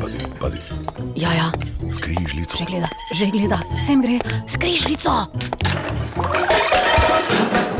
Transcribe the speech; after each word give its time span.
Pazi, 0.00 0.18
pazi, 0.40 0.58
Ja, 1.14 1.30
ja, 1.32 1.48
skrižljico. 1.92 2.56
že 2.58 2.64
gleda, 2.64 2.88
že 3.14 3.26
gleda, 3.26 3.58
sem 3.86 4.02
gre, 4.02 4.18
skrižljico. 4.48 5.10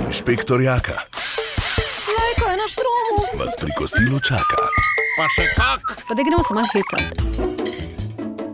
Inšpektor 0.06 0.61
Jaka 0.62 0.93
Jajko 2.06 2.45
je 2.51 2.56
na 2.56 2.67
štromu. 2.69 3.14
vas 3.38 3.54
pri 3.61 3.71
kosilu 3.79 4.21
čaka. 4.21 4.56
Pa 5.18 5.27
še 5.29 5.45
kak. 5.56 5.82
Pa 6.09 6.14
da 6.14 6.22
gremo 6.22 6.43
se 6.45 6.54
malo 6.54 6.68
hecati. 6.72 7.10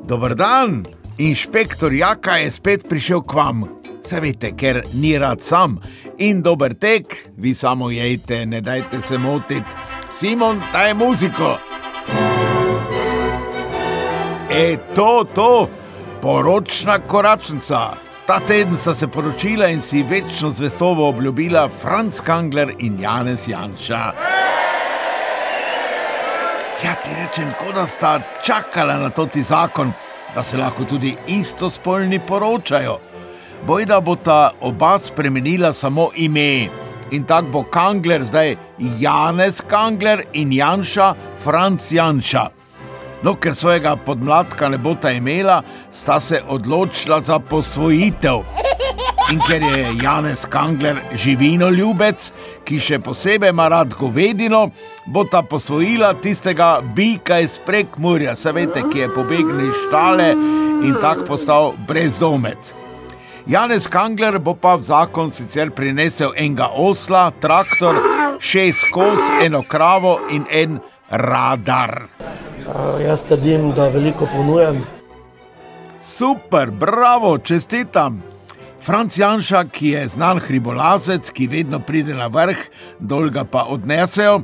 Dober 0.09 0.35
dan, 0.35 0.85
inšpektor 1.19 1.93
Jaka 1.93 2.37
je 2.37 2.51
spet 2.51 2.89
prišel 2.89 3.21
k 3.21 3.33
vam. 3.35 3.65
Se 4.05 4.21
veste, 4.21 4.53
ker 4.57 4.83
ni 4.95 5.19
rad 5.19 5.41
sam. 5.41 5.77
In 6.19 6.43
dober 6.43 6.75
tek, 6.75 7.05
vi 7.37 7.55
samo 7.55 7.91
jejte, 7.91 8.47
ne 8.47 8.61
dajte 8.61 9.03
se 9.03 9.19
motiti. 9.19 9.69
Simon, 10.15 10.61
daj 10.73 10.95
muziko. 10.95 11.59
E, 14.51 14.77
to, 14.95 15.25
to, 15.35 15.69
poročna 16.23 16.99
koračnica. 16.99 17.91
Ta 18.27 18.41
teden 18.47 18.77
sta 18.79 18.95
se 18.95 19.09
poročila 19.09 19.69
in 19.69 19.81
si 19.81 20.03
večno 20.03 20.51
zvestovo 20.51 21.09
obljubila 21.09 21.69
Franz 21.83 22.21
Kangler 22.21 22.73
in 22.79 23.01
Janez 23.01 23.49
Janša. 23.49 24.13
Ja, 26.85 26.95
ti 26.95 27.11
rečem, 27.15 27.51
kot 27.59 27.75
da 27.75 27.87
sta 27.87 28.21
čakala 28.45 28.97
na 28.99 29.11
to 29.11 29.27
ti 29.27 29.43
zakon, 29.43 29.93
da 30.35 30.43
se 30.43 30.57
lahko 30.57 30.85
tudi 30.85 31.17
istospolni 31.27 32.21
poročajo. 32.29 32.99
Bojda 33.67 34.01
bo 34.01 34.17
ta 34.17 34.51
oba 34.61 34.99
spremenila 34.99 35.73
samo 35.73 36.09
ime. 36.15 36.69
In 37.13 37.25
tako 37.29 37.49
bo 37.53 37.63
Kangler 37.69 38.23
zdaj 38.25 38.57
Janez 38.99 39.61
Kangler 39.69 40.25
in 40.33 40.53
Janša 40.53 41.15
Franz 41.45 41.93
Janša. 41.93 42.49
No, 43.23 43.35
ker 43.37 43.55
svojega 43.55 43.97
podmladka 43.97 44.69
ne 44.73 44.79
bo 44.79 44.95
ta 44.95 45.13
imela, 45.13 45.61
sta 45.93 46.21
se 46.21 46.41
odločila 46.49 47.21
za 47.21 47.39
posvojitev. 47.39 48.43
In 49.33 49.39
ker 49.45 49.63
je 49.63 49.85
Janez 50.03 50.47
Kangler 50.49 50.99
živino 51.15 51.69
ljubec, 51.71 52.33
ki 52.65 52.81
še 52.81 52.99
posebej 53.05 53.53
ima 53.53 53.69
rad 53.69 53.95
govedino, 53.95 54.67
bo 55.07 55.25
ta 55.25 55.43
posvojila 55.43 56.15
tistega 56.15 56.79
bika 56.97 57.43
iz 57.45 57.61
prekmurja, 57.67 58.37
se 58.37 58.53
veste, 58.53 58.89
ki 58.89 59.05
je 59.05 59.15
pobegnil 59.15 59.69
iz 59.69 59.83
štale 59.87 60.33
in 60.83 60.97
tako 61.01 61.35
postal 61.35 61.75
brezdomec. 61.89 62.82
Janez 63.47 63.89
Kangler 63.91 64.39
bo 64.39 64.55
pa 64.55 64.77
v 64.79 64.87
zakon 64.87 65.33
sicer 65.35 65.73
prinesel 65.75 66.31
enega 66.39 66.69
osla, 66.79 67.33
traktor, 67.43 67.99
šest 68.39 68.87
kos, 68.95 69.19
eno 69.43 69.65
kravo 69.67 70.21
in 70.31 70.47
en 70.51 70.79
radar. 71.11 72.07
A, 72.71 73.03
Jaz 73.03 73.27
trdim, 73.27 73.73
da 73.75 73.89
veliko 73.91 74.29
ponujam. 74.31 74.79
Super, 76.03 76.71
bravo, 76.71 77.39
čestitam. 77.39 78.23
Franc 78.83 79.19
Janša, 79.19 79.65
ki 79.75 79.89
je 79.89 80.07
znan 80.15 80.39
hribolazec, 80.43 81.31
ki 81.31 81.47
vedno 81.47 81.79
pride 81.83 82.15
na 82.15 82.27
vrh, 82.27 82.59
dolga 82.99 83.45
pa 83.45 83.67
odnesejo, 83.71 84.43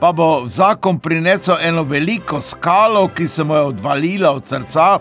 pa 0.00 0.12
bo 0.16 0.44
v 0.44 0.48
zakon 0.48 0.98
prinesel 1.00 1.60
eno 1.60 1.84
veliko 1.84 2.40
skalo, 2.40 3.08
ki 3.08 3.28
se 3.28 3.44
mu 3.44 3.54
je 3.54 3.68
odvalila 3.72 4.32
od 4.32 4.48
srca, 4.48 4.98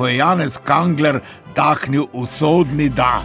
ko 0.00 0.06
je 0.08 0.16
Janez 0.16 0.56
Kangler 0.64 1.20
dahnil 1.54 2.06
usodni 2.12 2.88
dah. 2.88 3.20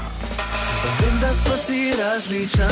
Vem, 0.99 1.15
da 1.21 1.27
smo 1.27 1.55
si 1.55 1.93
različna, 1.95 2.67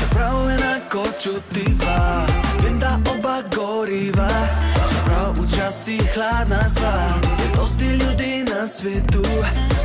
čeprav 0.00 0.50
enako 0.50 1.04
čutiva. 1.22 2.26
Vem, 2.62 2.74
da 2.78 2.98
oba 3.14 3.36
goriva, 3.56 4.28
čeprav 4.90 5.32
včasih 5.40 6.02
hladna 6.14 6.68
sva. 6.68 6.92
Je 7.40 7.48
dosti 7.56 7.84
ljudi 7.84 8.44
na 8.52 8.68
svetu, 8.68 9.24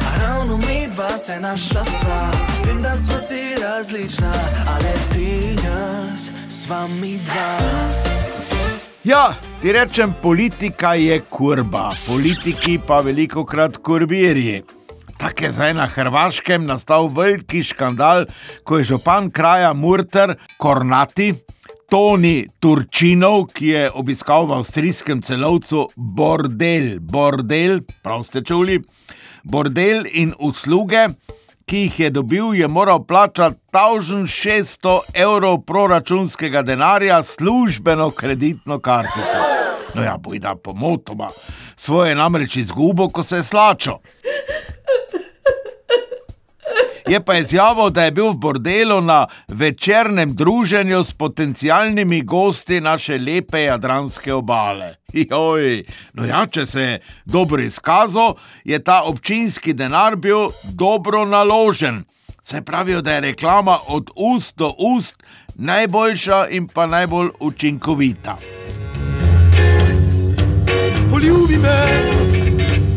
a 0.08 0.22
ravno 0.22 0.58
mi 0.58 0.88
dva 0.92 1.18
se 1.18 1.40
našla 1.40 1.86
sva. 1.86 2.32
Vem, 2.66 2.82
da 2.82 2.96
smo 2.96 3.20
si 3.20 3.56
različna, 3.62 4.34
ale 4.68 4.94
ti 5.14 5.56
jaz 5.64 6.30
sva 6.50 6.88
mi 6.88 7.18
dva. 7.18 8.25
Ja, 9.06 9.34
ti 9.62 9.70
rečem, 9.72 10.14
politika 10.22 10.96
je 10.98 11.20
kurba, 11.30 11.90
politiki 12.08 12.80
pa 12.88 13.04
veliko 13.06 13.44
krat 13.46 13.78
kurbirji. 13.78 14.64
Tako 15.18 15.44
je 15.44 15.52
zdaj 15.52 15.74
na 15.78 15.86
Hrvaškem 15.86 16.66
nastal 16.66 17.06
veliki 17.14 17.62
škandal, 17.64 18.26
ko 18.64 18.80
je 18.82 18.88
župan 18.90 19.30
kraja 19.30 19.74
Murter, 19.74 20.34
Kornati, 20.58 21.36
Toni 21.90 22.48
Turčinov, 22.60 23.46
ki 23.54 23.68
je 23.68 23.84
obiskal 23.94 24.50
v 24.50 24.58
avstrijskem 24.58 25.22
celovcu 25.22 25.86
bordel, 25.96 26.96
bordel, 27.00 27.84
prav 28.02 28.26
ste 28.26 28.42
čuli, 28.42 28.80
bordel 29.44 30.10
in 30.10 30.34
usluge, 30.40 31.06
ki 31.66 31.78
jih 31.78 32.00
je 32.00 32.10
dobil, 32.10 32.54
je 32.54 32.68
moral 32.68 33.04
plačati 33.06 33.56
1600 33.72 35.00
evrov 35.14 35.62
proračunskega 35.62 36.62
denarja 36.62 37.24
službeno 37.24 38.12
kreditno 38.12 38.80
kartico. 38.80 39.40
No 39.96 40.04
ja, 40.04 40.18
bojda 40.18 40.56
pomotoma, 40.56 41.30
svoje 41.76 42.16
namreč 42.16 42.56
izgubo, 42.56 43.10
ko 43.10 43.24
se 43.24 43.36
je 43.36 43.44
slačo. 43.44 44.00
Je 47.08 47.26
pa 47.26 47.36
izjavil, 47.36 47.90
da 47.90 48.04
je 48.04 48.12
bil 48.12 48.30
v 48.30 48.38
bordelu 48.38 49.02
na 49.02 49.28
večernem 49.48 50.36
druženju 50.36 51.04
s 51.04 51.14
potencialnimi 51.14 52.22
gosti 52.22 52.82
naše 52.82 53.18
lepe 53.18 53.62
jadranske 53.62 54.34
obale. 54.34 55.05
Joj, 55.30 55.84
no 56.14 56.26
ja, 56.26 56.46
če 56.48 56.66
se 56.66 56.82
je 56.82 57.00
dobro 57.26 57.64
izkazal, 57.64 58.36
je 58.64 58.80
ta 58.84 59.02
občinski 59.04 59.74
denar 59.74 60.16
bil 60.16 60.50
dobro 60.74 61.26
naložen. 61.26 62.04
Se 62.44 62.62
pravijo, 62.62 63.02
da 63.02 63.14
je 63.14 63.22
reklama 63.22 63.78
od 63.88 64.12
ust 64.16 64.58
do 64.58 64.74
ust 64.78 65.24
najboljša 65.56 66.48
in 66.50 66.68
pa 66.68 66.86
najbolj 66.86 67.30
učinkovita. 67.40 68.38
poljubi 71.16 71.58
me 71.58 71.86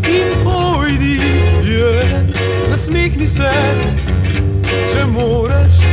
in 0.08 0.44
pojdi, 0.44 1.20
je, 1.64 2.32
nasmehni 2.70 3.26
se, 3.26 3.50
če 4.92 5.06
moreš. 5.06 5.84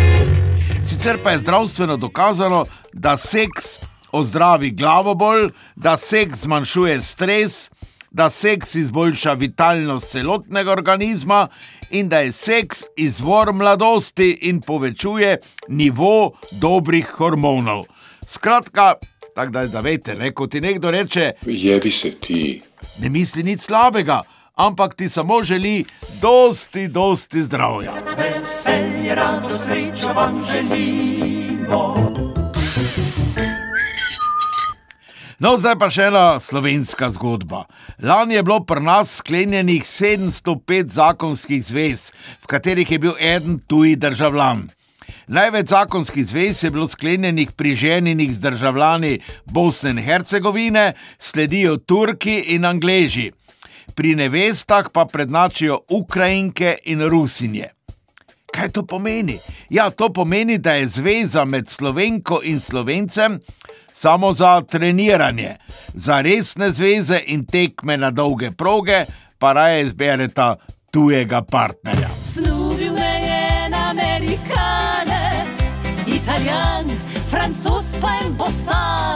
Sicer 0.86 1.18
pa 1.24 1.32
je 1.32 1.40
zdravstveno 1.40 1.98
dokazano, 1.98 2.66
da 2.94 3.18
seks 3.18 3.85
ozdravi 4.16 4.72
glavobol, 4.72 5.50
da 5.76 5.98
seks 5.98 6.46
zmanjšuje 6.46 7.02
stres, 7.02 7.70
da 8.12 8.30
seks 8.30 8.76
izboljša 8.76 9.34
vitalnost 9.34 10.12
celotnega 10.12 10.72
organizma 10.72 11.48
in 11.92 12.10
da 12.10 12.20
je 12.24 12.32
seks 12.32 12.84
izvor 12.98 13.54
mladosti 13.54 14.30
in 14.42 14.62
povečuje 14.62 15.38
nivo 15.68 16.32
dobrih 16.62 17.12
hormonov. 17.18 17.84
Skratka, 18.28 18.94
tako 19.36 19.52
da 19.52 19.66
zavete, 19.68 20.16
ne, 20.16 20.32
ko 20.32 20.48
ti 20.48 20.62
nekdo 20.62 20.92
reče, 20.92 21.32
Jebi 21.46 21.92
se 21.92 22.12
ti. 22.12 22.62
ne 23.02 23.10
misli 23.10 23.44
nič 23.44 23.62
slabega, 23.68 24.22
ampak 24.56 24.96
ti 24.96 25.10
samo 25.10 25.44
želi 25.44 25.84
dosti, 26.22 26.88
dosti 26.88 27.44
zdravja. 27.44 27.94
Veselje, 28.18 29.16
radost, 29.16 29.66
srečo 29.66 30.14
vam 30.14 30.46
želimo. 30.52 31.25
No, 35.36 35.58
zdaj 35.60 35.76
pa 35.76 35.90
še 35.92 36.06
ena 36.08 36.40
slovenska 36.40 37.10
zgodba. 37.12 37.66
Lani 38.00 38.38
je 38.38 38.44
bilo 38.48 38.62
pri 38.64 38.80
nas 38.80 39.18
sklenjenih 39.20 39.84
705 39.84 40.94
zakonskih 40.96 41.60
zvez, 41.60 42.14
v 42.40 42.48
katerih 42.48 42.88
je 42.88 43.00
bil 43.04 43.18
eden 43.20 43.60
tuji 43.68 43.98
državljan. 44.00 44.70
Največ 45.28 45.74
zakonskih 45.74 46.24
zvez 46.24 46.64
je 46.64 46.72
bilo 46.72 46.88
sklenjenih 46.88 47.52
pri 47.52 47.76
ženjenih 47.76 48.32
z 48.32 48.40
državljani 48.48 49.12
Bosne 49.52 49.92
in 49.92 50.00
Hercegovine, 50.00 50.94
sledijo 51.20 51.78
Turki 51.84 52.56
in 52.56 52.64
Angleži. 52.66 53.34
Pri 53.96 54.16
nevestah 54.16 54.88
pa 54.94 55.04
prednačijo 55.04 55.82
Ukrajinke 55.92 56.78
in 56.86 57.04
Rusinje. 57.12 57.74
Kaj 58.56 58.72
to 58.72 58.88
pomeni? 58.88 59.36
Ja, 59.70 59.90
to 59.92 60.08
pomeni, 60.16 60.58
da 60.58 60.80
je 60.80 60.88
zveza 60.88 61.44
med 61.46 61.68
Slovenko 61.68 62.40
in 62.44 62.60
Slovencem 62.60 63.42
samo 63.96 64.34
za 64.34 64.62
treniranje, 64.62 65.56
za 65.94 66.22
resne 66.22 66.72
zveze 66.72 67.20
in 67.28 67.46
tekme 67.46 67.98
na 67.98 68.12
dolge 68.12 68.52
proge, 68.52 69.06
pa 69.40 69.54
raje 69.54 69.86
izbereta 69.86 70.56
tujega 70.92 71.42
partnerja. 71.42 72.10
Snubil 72.24 72.94
me 72.94 73.26
je 73.28 73.66
en 73.66 73.74
Amerikanec, 73.74 75.48
Italijan, 76.08 76.90
Francos 77.30 77.86
pa 78.02 78.10
en 78.26 78.38
Bosanec. 78.38 79.15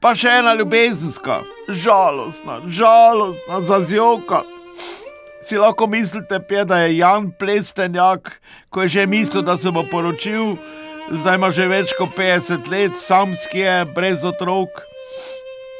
Pa 0.00 0.12
še 0.12 0.28
ena 0.42 0.52
ljubezenska, 0.54 1.40
žalostna, 1.68 2.60
žalostna, 2.68 3.60
za 3.64 3.80
zjoka. 3.80 4.42
Si 5.42 5.56
lahko 5.56 5.86
mislite, 5.86 6.40
pje, 6.48 6.64
da 6.68 6.80
je 6.82 6.96
Jan 6.98 7.30
Plestenjak, 7.38 8.40
ko 8.70 8.82
je 8.82 8.88
že 8.88 9.06
mislil, 9.06 9.42
da 9.42 9.56
se 9.56 9.70
bo 9.70 9.86
poročil, 9.90 10.56
zdaj 11.10 11.38
ima 11.38 11.50
že 11.50 11.68
več 11.70 11.94
kot 11.96 12.12
50 12.16 12.68
let, 12.68 12.98
samski 13.00 13.62
je, 13.64 13.76
brez 13.94 14.24
otrok. 14.24 14.82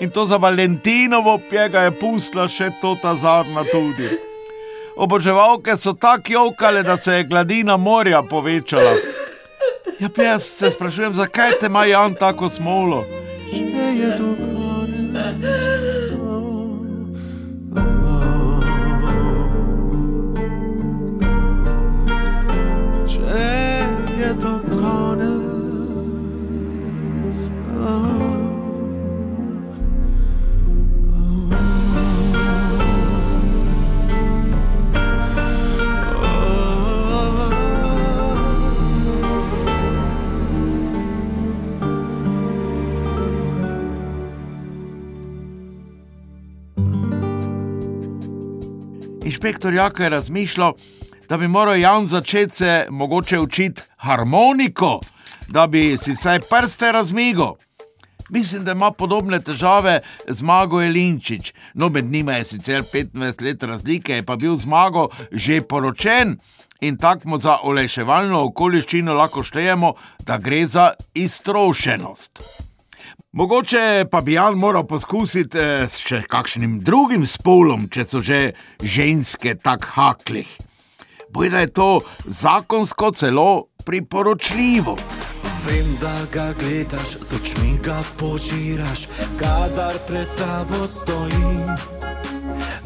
In 0.01 0.11
to 0.11 0.27
za 0.27 0.37
Valentinovo 0.37 1.39
pjega 1.51 1.85
je 1.89 1.93
pustila 2.01 2.49
še 2.49 2.71
to 2.81 2.97
ta 3.03 3.15
zadnja 3.17 3.65
tudi. 3.69 4.09
Oboževalke 4.97 5.77
so 5.77 5.93
tako 5.93 6.33
jokale, 6.33 6.83
da 6.83 6.97
se 6.97 7.21
je 7.21 7.29
gladina 7.29 7.77
morja 7.77 8.23
povečala. 8.23 8.97
Ja, 10.01 10.09
jaz 10.09 10.45
se 10.45 10.71
sprašujem, 10.71 11.15
zakaj 11.15 11.59
te 11.61 11.67
ima 11.67 11.85
Jan 11.85 12.15
tako 12.15 12.49
smolo? 12.49 13.16
Če 13.97 14.03
je 14.03 14.17
to 14.17 14.31
Če 14.37 15.96
Inšpektor 49.47 49.75
Jaka 49.75 50.03
je 50.03 50.09
razmišljal, 50.09 50.73
da 51.29 51.37
bi 51.37 51.49
moral 51.49 51.77
Jan 51.77 52.07
začeti 52.07 52.55
se 52.55 52.87
mogoče 52.91 53.39
učiti 53.39 53.83
harmoniko, 53.97 55.01
da 55.49 55.67
bi 55.67 55.99
si 56.03 56.13
vsaj 56.13 56.41
prste 56.51 56.93
razmigal. 56.93 57.55
Mislim, 58.31 58.65
da 58.65 58.73
ima 58.73 58.91
podobne 58.91 59.41
težave 59.41 60.01
Zmago 60.29 60.81
Jelinčič. 60.81 61.53
No, 61.75 61.89
med 61.89 62.05
njima 62.05 62.33
je 62.33 62.45
sicer 62.45 62.83
25 62.83 63.43
let 63.45 63.63
razlike, 63.63 64.13
je 64.13 64.23
pa 64.23 64.37
bil 64.37 64.57
Zmago 64.57 65.09
že 65.33 65.61
poročen 65.61 66.39
in 66.81 66.97
tako 66.97 67.29
mu 67.29 67.39
za 67.39 67.59
olajševalno 67.63 68.45
okoliščino 68.45 69.13
lahko 69.13 69.43
štejemo, 69.43 69.95
da 70.27 70.39
gre 70.39 70.67
za 70.67 70.91
iztrošenost. 71.15 72.43
Mogoče 73.37 74.05
pa 74.11 74.21
bi 74.21 74.33
Jan 74.33 74.55
moral 74.55 74.87
poskusiti 74.87 75.59
eh, 75.59 75.85
s 75.93 76.01
še 76.01 76.23
kakšnim 76.25 76.79
drugim 76.81 77.27
spolom, 77.29 77.83
če 77.93 78.05
so 78.09 78.23
že 78.25 78.39
ženske 78.81 79.53
tako 79.61 79.91
haklih. 79.93 80.49
Bojda 81.37 81.61
je 81.67 81.69
to 81.77 81.91
zakonsko 82.25 83.13
celo 83.13 83.69
priporočljivo. 83.85 84.97
Vem, 85.67 85.93
da 86.01 86.15
ga 86.33 86.49
gledaš, 86.57 87.19
z 87.29 87.37
očmi 87.37 87.77
ga 87.85 88.01
požiraš, 88.17 89.05
kadar 89.37 90.01
pred 90.09 90.33
tabo 90.41 90.87
stoji. 90.89 91.57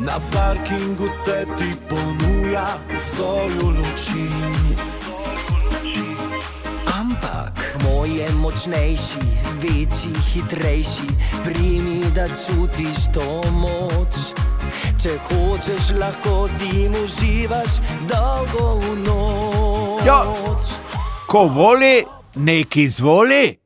Na 0.03 0.19
parkingu 0.35 1.07
se 1.25 1.45
ti 1.59 1.77
ponuja 1.87 2.67
svojo 2.99 3.71
luči. 3.79 4.90
Močnejši, 8.39 9.21
večji, 9.63 10.13
hitrejši, 10.33 11.09
primi, 11.45 12.01
da 12.15 12.29
čutiš 12.29 13.11
to 13.15 13.43
moč. 13.53 14.35
Če 15.01 15.17
hočeš, 15.29 15.95
lahko 16.01 16.49
z 16.49 16.73
njim 16.73 16.95
uživaš 17.05 17.81
dolgo 18.09 18.75
v 18.79 18.97
noč. 19.07 20.07
Ja. 20.07 20.23
Ko 21.27 21.47
voli, 21.47 22.05
nek 22.35 22.77
izvoli. 22.77 23.59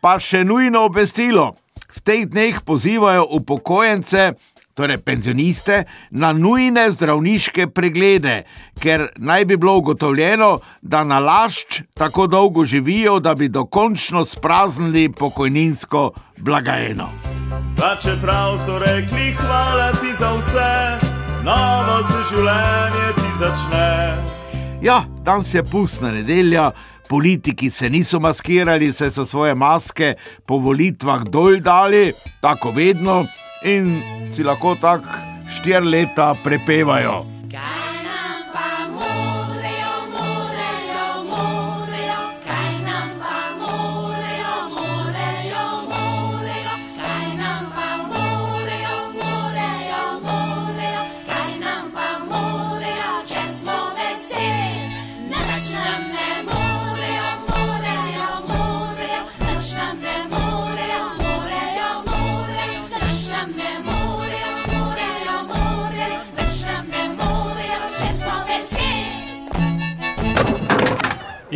Pa 0.00 0.16
še 0.22 0.44
nujno 0.44 0.84
obvestilo. 0.86 1.50
V 1.96 2.00
teh 2.06 2.28
dneh 2.30 2.60
pozivajo 2.62 3.26
upokojence, 3.40 4.32
torej 4.76 4.98
penzioniste, 5.00 5.84
na 6.10 6.32
nujne 6.36 6.90
zdravniške 6.92 7.66
preglede, 7.72 8.42
ker 8.80 9.08
naj 9.16 9.44
bi 9.44 9.56
bilo 9.56 9.78
ugotovljeno, 9.80 10.58
da 10.82 11.04
na 11.04 11.18
lašč 11.18 11.80
tako 11.94 12.26
dolgo 12.26 12.64
živijo, 12.64 13.18
da 13.20 13.34
bi 13.34 13.48
dokončno 13.48 14.24
spraznili 14.24 15.08
pokojninsko 15.12 16.10
blagajno. 16.38 17.08
Pa 17.78 17.96
čeprav 18.02 18.58
so 18.66 18.78
rekli, 18.78 19.32
hvala 19.32 19.92
ti 20.00 20.12
za 20.18 20.32
vse, 20.36 20.72
novo 21.44 22.02
se 22.04 22.20
življenje 22.34 23.12
ti 23.16 23.30
začne. 23.38 24.16
Ja, 24.82 25.04
danes 25.24 25.54
je 25.54 25.62
pustna 25.64 26.10
nedelja, 26.10 26.70
politiki 27.08 27.70
se 27.70 27.90
niso 27.90 28.20
maskirali, 28.20 28.92
saj 28.92 29.10
so 29.10 29.26
svoje 29.26 29.54
maske 29.54 30.14
po 30.46 30.58
volitvah 30.58 31.24
dol 31.24 31.60
dali, 31.60 32.12
tako 32.40 32.70
vedno, 32.70 33.24
in 33.64 34.02
si 34.32 34.44
lahko 34.44 34.74
tako 34.80 35.08
štiri 35.48 35.86
leta 35.86 36.34
prepevajo. 36.44 37.24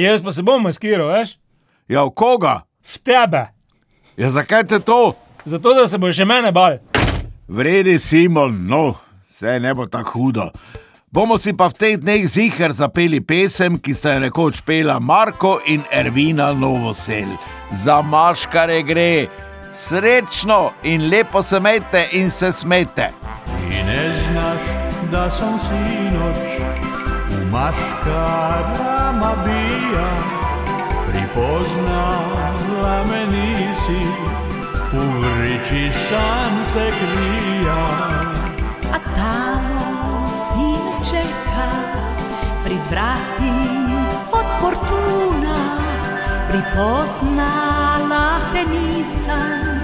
Jaz 0.01 0.23
pa 0.23 0.33
se 0.33 0.43
bom 0.43 0.63
maskiral, 0.63 1.11
veš? 1.13 1.35
Ja, 1.89 2.07
v 2.09 2.15
koga? 2.17 2.63
V 2.81 2.99
tebe. 3.05 3.51
Ja, 4.17 4.31
zakaj 4.33 4.65
te 4.65 4.79
to? 4.81 5.13
Zato, 5.45 5.75
da 5.77 5.85
se 5.89 5.99
boš 6.01 6.23
še 6.23 6.25
mene 6.25 6.53
bal. 6.57 6.79
Vredi 7.49 7.99
Simon, 8.01 8.63
no, 8.71 8.95
vse 9.29 9.59
ne 9.61 9.75
bo 9.77 9.85
tako 9.93 10.15
hudo. 10.15 10.47
Bomo 11.13 11.37
si 11.37 11.53
pa 11.53 11.69
v 11.69 11.77
teh 11.77 11.99
dneh 12.01 12.25
zihar 12.25 12.73
zapeli 12.73 13.21
pesem, 13.21 13.77
ki 13.77 13.93
sta 13.93 14.15
jo 14.17 14.25
nekoč 14.25 14.63
pela 14.65 14.97
Marko 15.05 15.59
in 15.69 15.85
Ervina 15.93 16.49
Novosel. 16.57 17.37
Za 17.85 18.01
maškare 18.01 18.81
gre, 18.89 19.29
srečno 19.85 20.71
in 20.81 21.11
lepo 21.13 21.45
se 21.45 21.61
mete 21.61 22.07
in 22.17 22.33
se 22.33 22.55
smete. 22.57 23.13
Ti 23.53 23.85
ne 23.85 24.05
znaš, 24.31 24.73
da 25.13 25.29
sem 25.29 25.61
sinoč 25.69 26.70
v 27.51 27.53
maškarama 27.53 29.33
bija, 29.45 30.11
pripoznala 31.11 33.05
me 33.11 33.27
nisi, 33.27 34.03
v 34.93 34.95
vreči 35.19 35.91
sam 36.09 36.65
se 36.65 36.91
krija. 36.91 37.87
A 38.95 38.99
tamo 39.17 40.27
si 40.31 40.67
me 40.85 40.95
čeka, 41.11 41.71
pred 42.65 42.83
vrati 42.91 43.55
od 44.31 44.47
portuna, 44.61 45.59
pripoznala 46.51 48.41
te 48.53 48.63
nisem, 48.65 49.81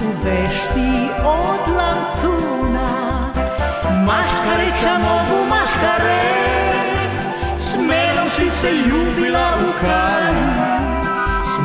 v 0.00 0.02
vešti 0.24 1.10
od 1.22 1.62
lancuna. 1.78 2.90
Maškare, 4.06 4.68
čamovu 4.82 5.46
maškare, 5.48 6.73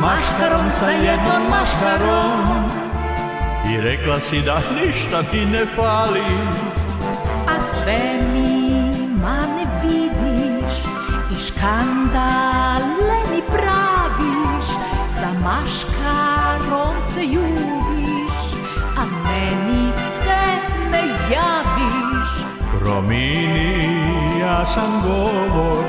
maškarom 0.00 0.70
sa 0.72 0.90
jednom 0.90 1.42
maškarom. 1.50 2.64
I 3.70 3.80
rekla 3.80 4.20
si 4.20 4.42
da 4.42 4.60
ništa 4.74 5.22
mi 5.32 5.44
ne 5.44 5.66
fali, 5.76 6.30
a 7.46 7.54
sve 7.60 8.00
nima 8.34 9.38
ne 9.56 9.66
vidiš 9.82 10.74
i 11.30 11.36
škandale 11.46 13.18
mi 13.30 13.42
praviš, 13.52 14.66
sa 15.20 15.28
maškarom 15.44 16.96
se 17.14 17.20
ljubiš, 17.20 18.36
a 18.96 19.02
meni 19.24 19.92
se 20.22 20.40
ne 20.90 21.02
javiš. 21.32 22.30
promini 22.80 24.40
ja 24.40 24.66
sam 24.66 25.02
govor, 25.02 25.84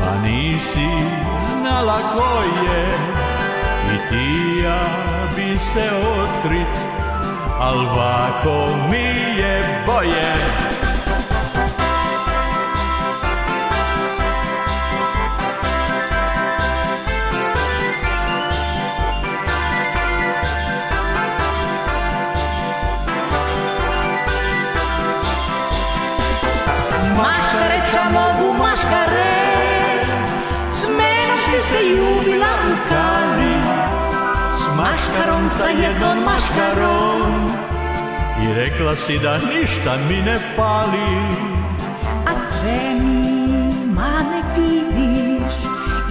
pa 0.00 0.22
nisi 0.22 0.88
znala 1.60 1.98
ko 2.14 2.42
je. 2.64 3.13
I 4.14 4.60
ja 4.62 4.80
bi 5.36 5.58
se 5.58 5.90
otkrit, 5.90 6.76
al 7.60 7.86
vako 7.86 8.68
mi 8.90 9.06
je 9.40 9.82
boje. 9.86 10.73
Maškarom 35.44 35.48
sa 35.48 35.68
jednom 35.68 36.24
maškarom. 36.24 37.32
I 38.42 38.54
rekla 38.54 38.96
si 38.96 39.18
da 39.18 39.38
ništa 39.38 39.96
mi 40.08 40.16
ne 40.22 40.38
fali 40.56 41.14
A 42.26 42.34
sve 42.48 42.94
mi 43.00 43.94
mane 43.94 44.42
vidiš 44.56 45.54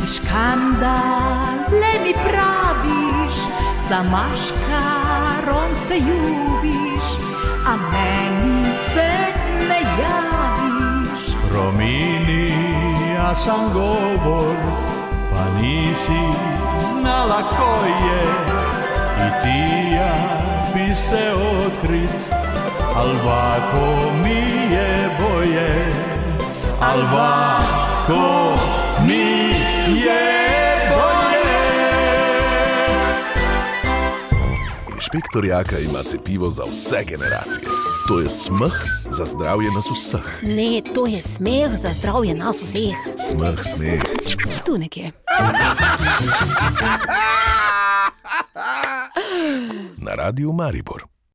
i 0.04 0.08
škandale 0.08 1.94
mi 2.04 2.13
praviš, 2.13 3.36
sa 3.88 4.04
maškarom 4.04 5.75
se 5.88 5.94
ljubiš, 5.94 7.06
a 7.68 7.75
meni 7.92 8.66
se 8.94 9.12
ne 9.70 9.82
javiš. 9.82 11.36
Promini, 11.50 12.54
ja 13.16 13.36
sam 13.36 13.74
govor 13.74 14.56
Pa 15.34 15.60
nisi 15.62 16.24
znala 17.00 17.42
ko 17.58 17.86
je 17.86 18.52
I 19.17 19.43
ti 19.43 19.60
ja 19.96 20.15
bi 20.74 20.96
se 20.96 21.34
otkrit 21.34 22.12
Al 22.96 23.12
vako 23.25 24.12
mi 24.24 24.39
je 24.75 25.10
boje 25.20 25.86
Al 26.79 27.01
vako 27.01 28.55
mi 29.08 29.50
je 30.00 30.24
boje 30.89 31.63
Inšpektor 34.93 35.46
Jaka 35.46 35.79
ima 35.79 36.03
cepivo 36.03 36.50
za 36.50 36.63
vse 36.63 37.03
generacije. 37.08 37.67
To 38.08 38.20
je 38.20 38.29
smeh 38.29 38.74
za 39.12 39.25
zdravje 39.25 39.72
nas 39.72 39.86
vseh. 39.91 40.41
Ne, 40.41 40.82
to 40.96 41.08
je 41.08 41.22
smeh 41.22 41.70
za 41.82 41.89
zdravje 41.89 42.36
nas 42.36 42.62
vseh. 42.62 42.96
Smeh, 43.29 43.60
smeh. 43.63 44.01
Tu 44.65 44.77
nekje. 44.77 45.12
Na 49.98 50.16
radiju 50.16 50.54
Maribor. 50.54 51.12